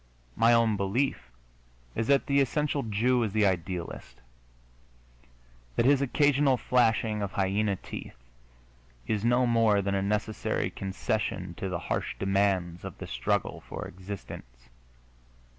[0.35, 1.29] My own belief
[1.93, 4.19] is that the essential Jew is the idealist
[5.75, 8.17] that his occasional flashing of hyena teeth
[9.05, 13.85] is no more than a necessary concession to the harsh demands of the struggle for
[13.85, 14.69] existence.